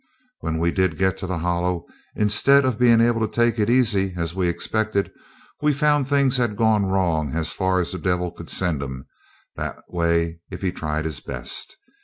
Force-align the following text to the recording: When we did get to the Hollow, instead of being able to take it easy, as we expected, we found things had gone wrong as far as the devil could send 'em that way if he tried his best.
When 0.39 0.57
we 0.57 0.71
did 0.71 0.97
get 0.97 1.19
to 1.19 1.27
the 1.27 1.37
Hollow, 1.37 1.85
instead 2.15 2.65
of 2.65 2.79
being 2.79 2.99
able 3.01 3.19
to 3.21 3.27
take 3.31 3.59
it 3.59 3.69
easy, 3.69 4.15
as 4.17 4.33
we 4.33 4.47
expected, 4.49 5.11
we 5.61 5.73
found 5.73 6.07
things 6.07 6.37
had 6.37 6.55
gone 6.57 6.87
wrong 6.87 7.33
as 7.35 7.53
far 7.53 7.79
as 7.79 7.91
the 7.91 7.99
devil 7.99 8.31
could 8.31 8.49
send 8.49 8.81
'em 8.81 9.05
that 9.57 9.79
way 9.89 10.39
if 10.49 10.63
he 10.63 10.71
tried 10.71 11.05
his 11.05 11.19
best. 11.19 11.77